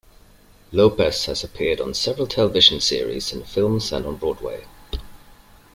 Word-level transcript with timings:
Lopez 0.71 1.25
has 1.27 1.43
appeared 1.43 1.79
on 1.79 1.93
several 1.93 2.25
television 2.25 2.81
series, 2.81 3.31
in 3.31 3.43
films, 3.45 3.91
and 3.91 4.07
on 4.07 4.15
Broadway. 4.15 4.65